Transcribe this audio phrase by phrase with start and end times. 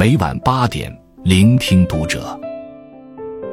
[0.00, 0.90] 每晚八点，
[1.24, 2.34] 聆听读者。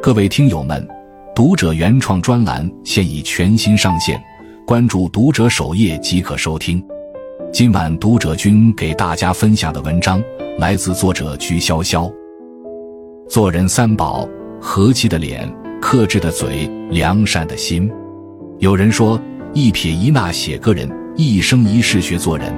[0.02, 0.88] 各位听友们，
[1.36, 4.18] 读者原创专栏现已全新上线，
[4.66, 6.82] 关注读者首页即可收听。
[7.52, 10.24] 今晚读者君给大家分享的文章
[10.58, 12.10] 来自作者菊潇潇。
[13.28, 14.26] 做人三宝：
[14.62, 17.92] 和气的脸、克制的嘴、良善的心。
[18.60, 19.20] 有人说，
[19.54, 22.56] 一撇一捺写个人，一生一世学做人。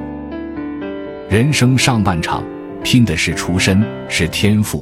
[1.28, 2.44] 人生上半场
[2.84, 4.80] 拼的是出身，是天赋；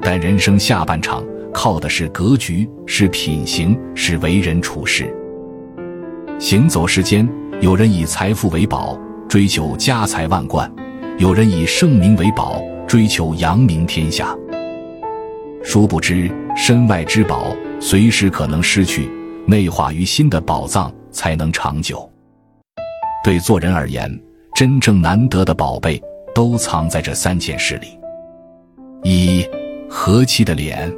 [0.00, 5.12] 但人生下半场靠的是格局，是品行，是为人处事。
[6.38, 7.28] 行走世间，
[7.60, 10.66] 有人以财富为宝，追求家财万贯；
[11.18, 14.34] 有人以盛名为宝，追求扬名天下。
[15.62, 19.10] 殊不知，身外之宝随时可能失去，
[19.46, 22.10] 内化于心的宝藏才能长久。
[23.22, 24.10] 对做人而言，
[24.54, 26.02] 真正难得的宝贝，
[26.34, 27.98] 都藏在这三件事里：
[29.02, 29.46] 一、
[29.88, 30.92] 和气的脸。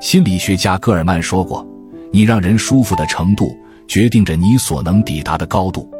[0.00, 1.66] 心理学家戈尔曼说过
[2.12, 5.90] ：“你让人舒服的程度，决定着你所能抵达的高度。”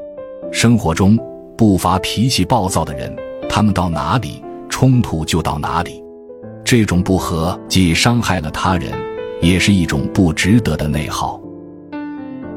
[0.53, 1.19] 生活中
[1.57, 3.15] 不乏脾气暴躁的人，
[3.49, 6.03] 他们到哪里，冲突就到哪里。
[6.65, 8.93] 这种不和既伤害了他人，
[9.41, 11.41] 也是一种不值得的内耗。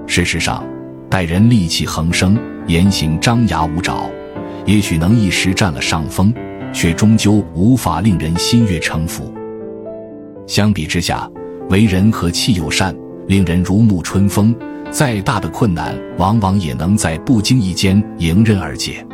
[0.07, 0.63] 事实上，
[1.09, 2.37] 待人戾气横生。
[2.65, 4.09] 言行张牙舞爪，
[4.65, 6.33] 也许能一时占了上风，
[6.71, 9.33] 却终究无法令人心悦诚服。
[10.47, 11.29] 相比之下，
[11.69, 12.95] 为人和气友善，
[13.27, 14.55] 令人如沐春风，
[14.89, 19.05] 再大的困难，往往也能在不经意间迎刃而解。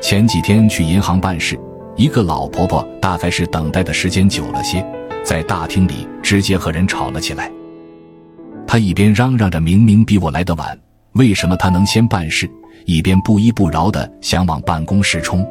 [0.00, 1.58] 前几天去银行办事，
[1.96, 4.84] 一个老婆婆大概是等待的时间久了些，
[5.24, 7.50] 在大厅里直接和人吵了起来。
[8.66, 10.78] 她一边嚷嚷着明明比我来得晚。
[11.12, 12.50] 为什么他能先办事，
[12.84, 15.46] 一边不依不饶的想往办公室冲？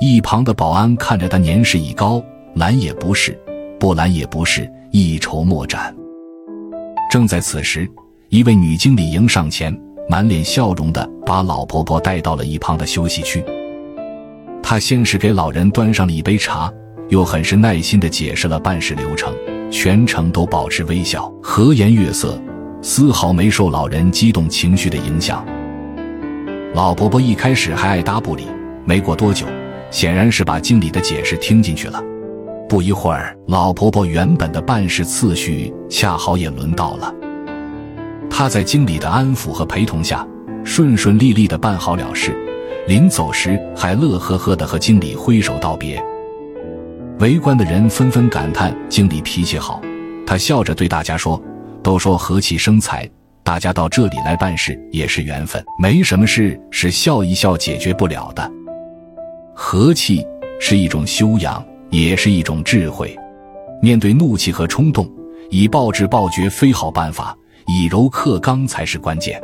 [0.00, 2.22] 一旁的保安看着他年事已高，
[2.54, 3.38] 拦也不是，
[3.78, 5.94] 不拦也不是，一筹莫展。
[7.10, 7.88] 正在此时，
[8.28, 9.76] 一位女经理迎上前，
[10.08, 13.44] 满脸笑容的把老婆婆带到了一旁的休息区。
[14.62, 16.72] 她先是给老人端上了一杯茶，
[17.08, 19.34] 又很是耐心的解释了办事流程，
[19.70, 22.40] 全程都保持微笑，和颜悦色。
[22.80, 25.44] 丝毫没受老人激动情绪的影响。
[26.74, 28.46] 老婆婆一开始还爱答不理，
[28.84, 29.46] 没过多久，
[29.90, 32.02] 显然是把经理的解释听进去了。
[32.68, 37.12] 不一会儿，老婆婆原本的办事次序恰好也轮到了。
[38.30, 40.26] 她在经理的安抚和陪同下，
[40.62, 42.36] 顺顺利利的办好了事，
[42.86, 46.02] 临走时还乐呵呵的和经理挥手道别。
[47.18, 49.80] 围观的人纷纷感叹经理脾气好，
[50.26, 51.42] 他笑着对大家说。
[51.80, 53.08] 都说和气生财，
[53.48, 58.52] 大家到这里来办事也是缘分，没什么事是笑一笑解决不了的。
[59.54, 60.22] 和气
[60.60, 63.16] 是一种修养，也是一种智慧。
[63.80, 65.10] 面对怒气和冲动，
[65.48, 67.34] 以暴制暴绝非好办法，
[67.66, 69.40] 以柔克刚才是关键。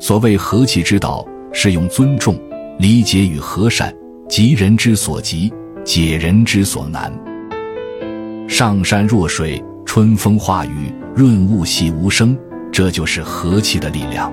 [0.00, 2.36] 所谓和气之道，是用尊重、
[2.80, 3.94] 理解与和善，
[4.28, 5.54] 急人之所急，
[5.84, 7.12] 解人之所难。
[8.48, 9.62] 上善若水。
[9.84, 12.34] 春风化雨，润物细无声，
[12.72, 14.32] 这就是和气的力量。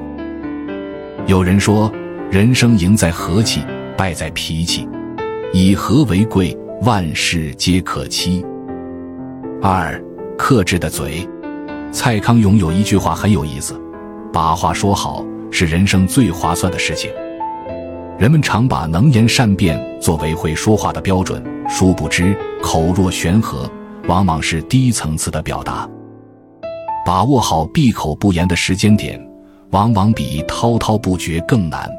[1.27, 1.91] 有人说，
[2.31, 3.61] 人生赢在和气，
[3.97, 4.87] 败在脾气。
[5.51, 8.45] 以和为贵，万事皆可期。
[9.61, 10.01] 二，
[10.37, 11.27] 克制的嘴。
[11.91, 13.79] 蔡康永有一句话很有意思：
[14.31, 17.11] 把话说好是人生最划算的事情。
[18.17, 23.69] 人们常把能言善辩作为会说话的标准，殊不知口若悬河。
[24.07, 25.87] 往往是低层次的表达，
[27.09, 29.19] 把握好闭口不言的时间点，
[29.71, 31.89] 往往比滔滔不绝更难。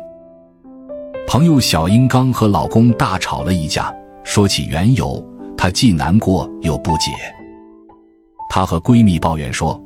[1.27, 5.21] 朋友小英刚和老公大吵了一架，说起缘由，
[5.57, 7.11] 她既难过又不解。
[8.49, 9.83] 她和闺蜜抱怨说：“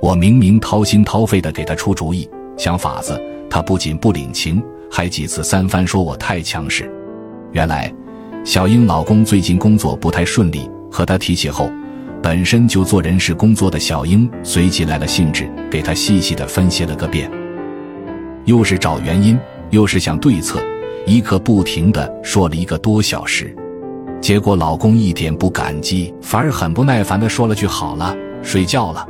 [0.00, 6.88] 我明明掏心掏肺的给她出主意、想法子，她不仅不领情，还几次三番说我太强势。”
[7.50, 7.92] 原来，
[8.44, 10.70] 小英老公最近工作不太顺利。
[10.88, 11.68] 和她提起后，
[12.28, 17.30] 本身就做人事工作的小英随即来了兴致，给他细细的分析了个遍，
[18.44, 19.38] 又是找原因，
[19.70, 20.62] 又是想对策，
[21.06, 23.56] 一刻不停的说了一个多小时。
[24.20, 29.08] 结果老公一点不感激，反而很不耐烦的说了句：“好了，睡觉了。”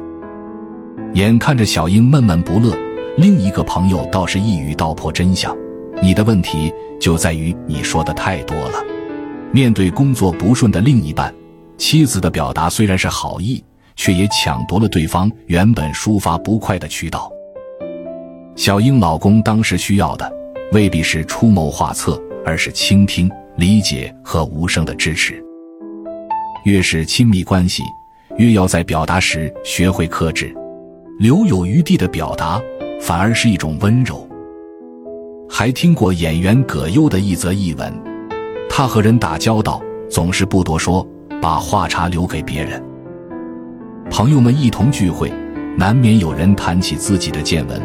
[1.14, 2.72] 眼看着小英闷闷不乐，
[3.16, 5.52] 另一个朋友倒是一语道破真相
[6.00, 8.74] ：“你的问题就在于你说的太多了。”
[9.50, 11.34] 面对工作不顺的另一半。
[11.78, 13.64] 妻子的表达虽然是好意，
[13.94, 17.32] 却也抢夺了对方原本抒发不快的渠道。
[18.56, 20.30] 小英老公当时需要的
[20.72, 25.42] 未必是出谋划策，而是倾听、理解和无声的支持。
[26.64, 27.84] 越是亲密关系，
[28.36, 30.52] 越要在表达时学会克制，
[31.20, 32.60] 留有余地的表达，
[33.00, 34.28] 反而是一种温柔。
[35.48, 37.90] 还听过演员葛优的一则译文，
[38.68, 39.80] 他和人打交道
[40.10, 41.06] 总是不多说，
[41.40, 42.82] 把话茬留给别人。
[44.10, 45.32] 朋友们一同聚会，
[45.76, 47.80] 难免有人谈起自己的见闻，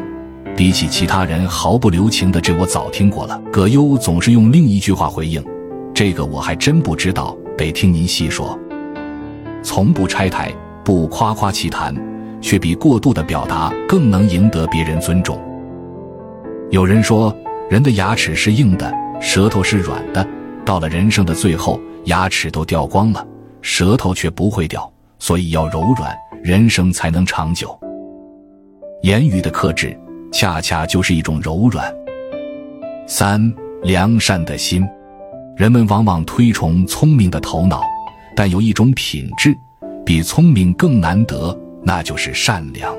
[0.56, 5.44] 比起其他人毫不留情的“这我早听过了”，葛优总是用另一句话回应
[5.94, 8.58] ：“这个我还真不知道，得听您细说。”
[9.62, 10.52] 从不拆台，
[10.84, 11.96] 不夸夸其谈，
[12.42, 15.40] 却比过度的表达更能赢得别人尊重。
[16.70, 17.36] 有人说。
[17.70, 20.28] 人的牙齿是硬的，舌头是软的。
[20.64, 23.26] 到了人生的最后，牙齿都掉光了，
[23.64, 24.88] 舌头却不会掉，
[25.18, 27.76] 所以要柔软，人生才能长久。
[29.02, 29.98] 言语的克制，
[30.32, 31.92] 恰恰就是一种柔软。
[33.08, 33.52] 三
[33.82, 34.88] 良善的心，
[35.58, 37.82] 人们往往推崇聪明的头脑，
[38.36, 39.56] 但有一种品质
[40.06, 42.94] 比聪明更难得，那就是善良。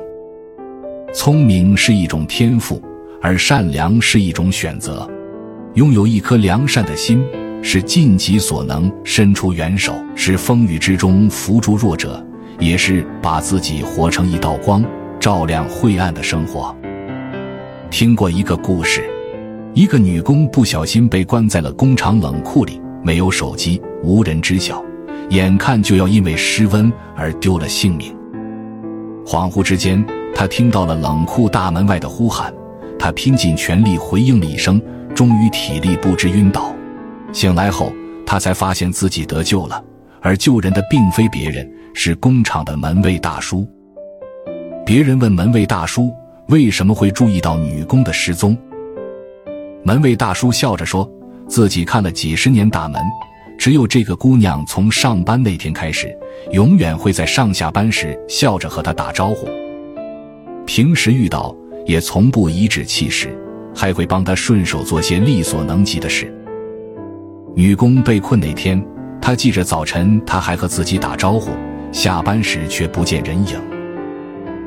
[1.13, 2.83] 聪明是一种天赋。
[3.23, 5.11] 而善良是一种选择，
[5.77, 7.25] 拥有一颗良善的心，
[7.67, 12.23] 是尽己所能伸出援手，是风雨之中扶助弱者，
[12.59, 14.85] 也是把自己活成一道光，
[15.19, 16.77] 照亮晦暗的生活。
[17.91, 19.03] 听过一个故事，
[19.73, 24.85] 一个女工不小心被关在了工厂冷库里，没有手机，无人知晓，
[25.31, 28.15] 眼看就要因为失温而丢了性命。
[29.25, 32.53] 恍惚之间，她听到了冷库大门外的呼喊。
[32.99, 34.81] 他拼尽全力回应了一声，
[35.15, 36.71] 终于体力不支晕倒。
[37.35, 37.93] 醒来后，
[38.25, 39.83] 他才发现自己得救了，
[40.23, 43.69] 而救人的并非别人，是工厂的门卫大叔。
[44.87, 46.13] 别人问门卫大叔
[46.49, 48.57] 为什么会注意到女工的失踪，
[49.83, 51.11] 门卫大叔笑着说
[51.49, 53.03] ：“自己看了几十年大门，
[53.59, 56.17] 只有这个姑娘从上班那天开始，
[56.53, 59.49] 永远会在上下班时笑着和他打招呼，
[60.65, 61.55] 平时遇到。”
[61.87, 63.39] 也从不颐指气使，
[63.77, 66.35] 还会帮他顺手做些力所能及的事。
[67.57, 68.85] 女工被困那天，
[69.21, 71.53] 他记着早晨他还和自己打招呼，
[71.93, 73.57] 下班时却不见人影。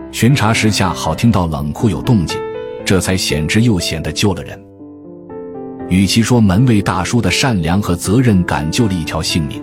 [0.09, 2.39] 巡查时恰好听到冷库有动静，
[2.85, 4.57] 这才险之又险的救了人。
[5.89, 9.61] 与其说门卫大叔的善良和责任感救了一条性命，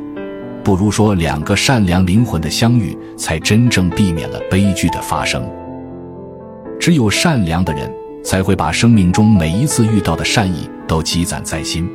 [0.62, 5.42] 不如说两个善良灵魂的相遇，才真正避免了悲剧的发生。
[6.78, 7.90] 只有善良的人，
[8.22, 11.86] 才会把生命中每一次遇到的善意都积攒在心；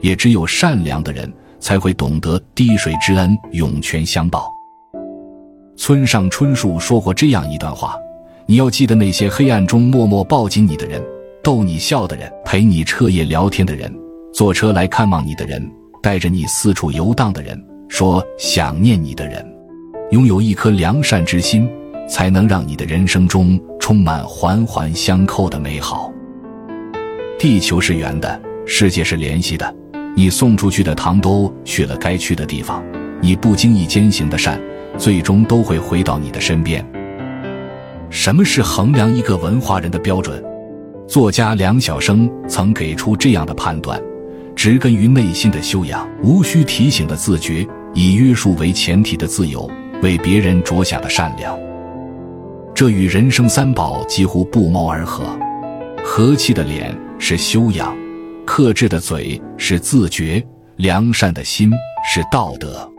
[0.00, 4.50] 也只有善良的人，才会懂得滴水之恩涌泉相报。
[5.76, 7.96] 村上春树说过这样一段话：
[8.46, 11.02] 你要记得那些黑暗中默默抱紧你的人，
[11.42, 13.92] 逗你笑的人，陪你彻夜聊天的人，
[14.32, 15.70] 坐车来看望你的人，
[16.02, 17.58] 带着你四处游荡的人，
[17.88, 19.44] 说想念你的人。
[20.10, 21.70] 拥有一颗良善之心，
[22.08, 23.58] 才能让你的人生中。
[23.80, 26.12] 充满环环相扣的美好。
[27.38, 29.74] 地球是圆的，世界是联系的。
[30.18, 32.82] 你送出去的糖都去了该去的地方，
[33.20, 34.60] 你不经意间行的善，
[34.98, 36.84] 最终都会回到你的身边。
[38.10, 40.42] 什么是衡量一个文化人的标准？
[41.06, 44.02] 作家梁晓声曾给出这样的判断：
[44.56, 49.70] 植根于内心的修养，无需提醒的自觉，以约束为前提的自由，
[50.02, 51.56] 为别人着想的善良。
[52.74, 55.22] 这与人生三宝几乎不谋而合。
[56.04, 57.96] 和气的脸是修养，
[58.48, 60.42] 克制的嘴是自觉，
[60.76, 61.70] 良善的心
[62.02, 62.90] 是道德。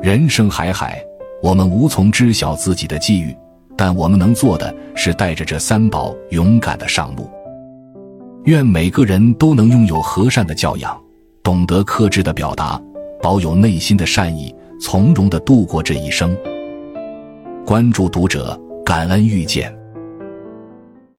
[0.00, 1.02] 人生海海，
[1.42, 3.36] 我们无从知晓自己的际遇，
[3.76, 7.28] 但我们能做的是带着这三宝勇敢的上路。
[8.44, 10.96] 愿每个人都能拥有和善的教养，
[11.42, 12.80] 懂得克制的表达，
[13.20, 16.34] 保有内心的善意，从容的度过这一生。
[17.66, 18.58] 关注读者。
[18.84, 19.75] 感恩遇见。